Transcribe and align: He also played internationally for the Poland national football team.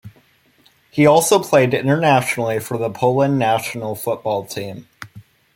He 0.89 1.05
also 1.05 1.37
played 1.37 1.75
internationally 1.75 2.57
for 2.59 2.75
the 2.79 2.89
Poland 2.89 3.37
national 3.37 3.93
football 3.93 4.43
team. 4.43 4.87